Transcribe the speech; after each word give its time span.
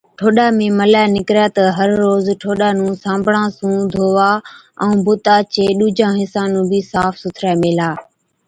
ٺوڏا 0.17 0.47
۾ 0.59 0.67
ملَي 0.79 1.03
نِڪرَي 1.15 1.45
تہ 1.55 1.63
هر 1.77 1.89
روز 2.03 2.25
ٺوڏا 2.41 2.69
نُون 2.77 2.93
صابڻا 3.03 3.43
سُون 3.57 3.75
ڌووا 3.93 4.31
ائُون 4.81 4.97
بُتا 5.05 5.35
چي 5.53 5.65
ڏُوجان 5.79 6.13
حِصان 6.21 6.47
نُون 6.53 6.65
بِي 6.71 6.79
صاف 6.91 7.13
سُٿرَي 7.21 7.51
ميلها۔ 7.61 7.91